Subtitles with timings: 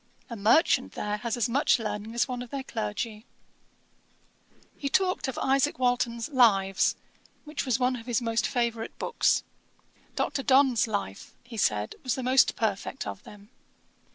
[0.31, 3.27] A merchant there has as much learning as one of their clergy.'
[4.75, 6.95] He talked of Isaac Walton's Lives,
[7.45, 9.43] which was one of his most favourite books.
[10.15, 10.41] Dr.
[10.41, 13.49] Donne's Life, he said, was the most perfect of them.